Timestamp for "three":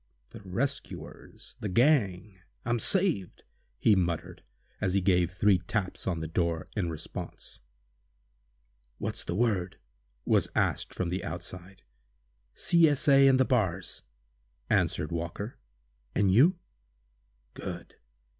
5.31-5.59